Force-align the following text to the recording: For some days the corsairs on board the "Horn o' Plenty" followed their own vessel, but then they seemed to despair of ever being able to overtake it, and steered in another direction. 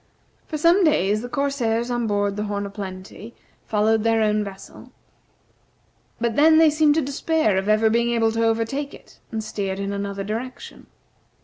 For 0.47 0.57
some 0.57 0.83
days 0.83 1.21
the 1.21 1.29
corsairs 1.29 1.91
on 1.91 2.07
board 2.07 2.35
the 2.35 2.45
"Horn 2.45 2.65
o' 2.65 2.71
Plenty" 2.71 3.35
followed 3.67 4.03
their 4.03 4.23
own 4.23 4.43
vessel, 4.43 4.91
but 6.19 6.35
then 6.35 6.57
they 6.57 6.71
seemed 6.71 6.95
to 6.95 7.01
despair 7.03 7.55
of 7.55 7.69
ever 7.69 7.87
being 7.87 8.09
able 8.09 8.31
to 8.31 8.43
overtake 8.43 8.95
it, 8.95 9.19
and 9.31 9.43
steered 9.43 9.77
in 9.79 9.93
another 9.93 10.23
direction. 10.23 10.87